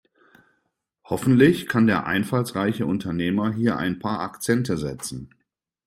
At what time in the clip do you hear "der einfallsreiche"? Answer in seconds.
1.85-2.87